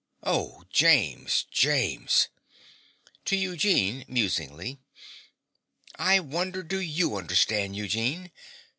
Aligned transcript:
Oh, 0.23 0.63
James, 0.71 1.45
James! 1.51 2.29
(To 3.25 3.35
Eugene, 3.35 4.03
musingly.) 4.07 4.79
I 5.95 6.19
wonder 6.19 6.63
do 6.63 6.79
you 6.79 7.15
understand, 7.17 7.75
Eugene! 7.75 8.31